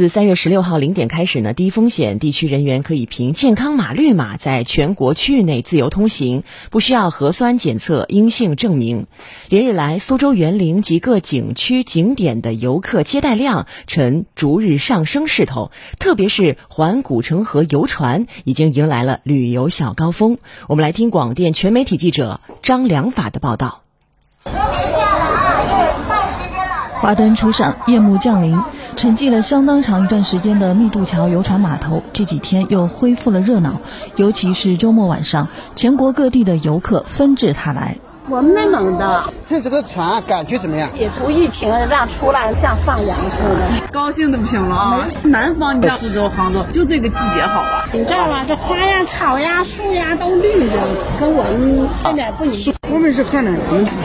[0.00, 9.06] 自三月十六号零点开始呢，低风险地区人员可以凭健康码绿码在全国区域内自由通行，不需要核酸检测阴性证明。
[9.50, 20.38] 连日来，苏州园林及各景区景点的游客接待量呈逐日上升势头，特别是环古城河游船已经迎来了旅游小高峰。
[20.66, 23.82] 我们来听广电全媒体记者张良法的报道。
[27.00, 28.62] 华灯初上，夜幕降临，
[28.94, 33.80] 沉寂了相当长一段时间的密渡桥游船码头这几天又恢复了热闹，
[34.16, 37.96] 尤其是周末晚上，全国各地的游客纷至沓来。
[38.28, 40.90] 我们内蒙的，这这个船感觉怎么样？
[40.92, 45.08] 解除疫情，让出来像放羊似的，高兴的不行了啊！
[45.24, 47.79] 南方，你像苏州、杭州，就这个季节好吧？
[47.92, 48.44] 你知道吧？
[48.46, 52.76] 这花呀、草呀、树呀都绿着，跟我们这边不一样。
[52.88, 53.52] 我们是看的，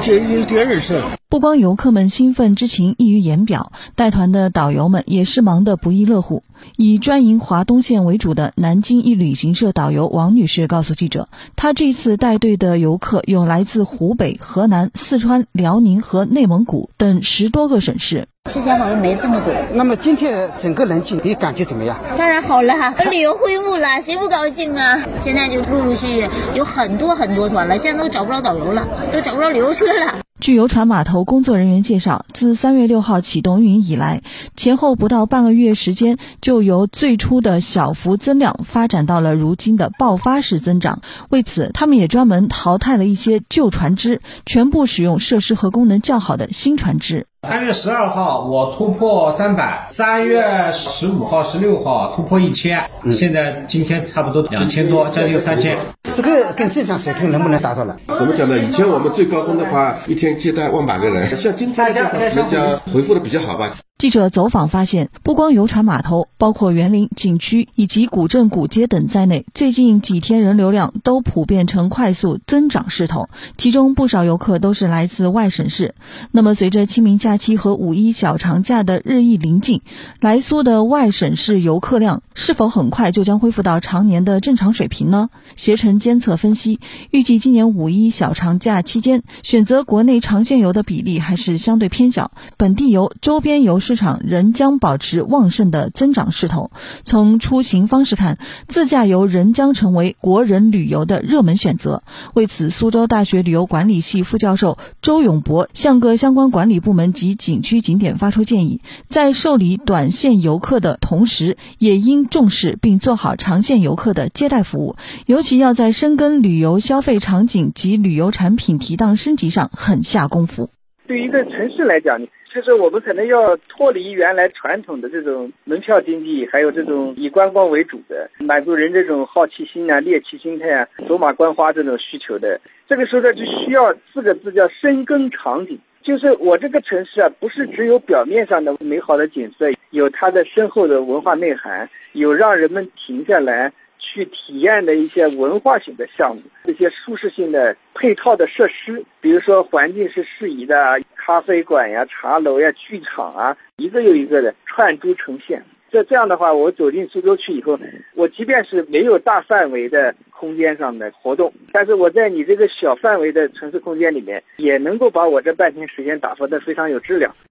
[0.00, 1.02] 这有第二次。
[1.28, 6.42] 不光游客们兴奋之情溢于言表，带团的导游们也是忙得不亦乐乎。
[6.76, 18.28] 以专营华东线为主的南京一旅行社导游王女士告诉记者，她这次带队的游客有来自湖北、河南、四川、辽宁和内蒙古等十多个省市。
[18.52, 19.54] 之前好像没这么多。
[19.72, 21.98] 那么今天整个人气，你感觉怎么样？
[22.18, 22.74] 当然好了，
[23.10, 25.00] 旅游恢复了，谁不高兴啊？
[25.18, 30.20] 现在就陆陆续续有很多很多团了，现在都找不着导游了，都找不着旅游车了。
[30.40, 34.20] 据游船码头工作人员介绍，自三月六号启动运营以来，
[34.56, 41.00] 前后不到半个月时间，就由最初的小幅增量发展到了如今的爆发式增长。
[41.30, 47.26] 为此，他们也专门淘汰了一些旧船只，全部使用设施和功能较好的新船只。
[47.46, 50.42] 三月十二号我突破三百，三月
[50.72, 55.76] 十五号、十六号突破一千，现在今天差不多两千多，将近三千。
[56.16, 57.96] 这个跟正常水平能不能达到了？
[58.16, 58.58] 怎么讲呢？
[58.58, 63.70] 以前我们最高峰的话，一天接待万把个人，像今天这个人家回复的比较好吧。
[63.96, 73.28] 记者走访发现，不光游船码头，包括园林景区以及古镇古街等在内，最近几天人流量都普遍呈快速增长势头。
[73.56, 75.94] 其中不少游客都是来自外省市。
[76.32, 79.80] 那么，随着清明假期和五一小长假的日益临近，
[80.20, 85.30] 来苏的外省市游客量是否很快就将恢复到常年的正常水平呢？
[85.54, 86.80] 携程监测分析，
[87.12, 96.70] 预计今年五一小长假期间，选择国内长线游的比例还是相对偏小，本地游、周边游市场仍将保持旺盛的增长势头。
[97.02, 102.02] 从出行方式看，自驾游仍将成为国人旅游的热门选择。
[102.34, 114.96] 为此，苏州大学旅游管理系副教授周永博向各相关管理部门及景区景点发出建议，在受理短线游客的同时，也应重视并做好长线游客的接待服务，
[115.26, 120.70] 尤其要在深耕旅游消费场景及旅游产品提档升级上狠下功夫。
[121.06, 122.18] 对于一个城市来讲，
[122.54, 132.60] 就是我们可能要脱离原来传统的这种门票经济，还有这种以观光为主的，满足人这种好奇心啊、猎奇心态啊、走马观花这种需求的。
[132.86, 135.76] 这个时候呢，就需要四个字叫深耕场景。
[136.04, 143.72] 就是我这个城市啊，不是只有表面上的美好的景色，有它的深厚的文化内涵，有让人们停下来
[144.04, 151.00] 去体验的一些文化性的项目，这些舒适性的配套的设施，比如说环境是适宜的。
[151.26, 155.64] 咖啡馆呀、茶楼呀、剧场啊，一个又一个的串珠呈现。
[155.90, 157.78] 这这样的话，我走进苏州去以后，
[158.14, 167.34] 我即便是没有大范围的空间上的活动，但是我在你这个小范围的城市空间里面，也能够把我这半天时间打发的非常有质量。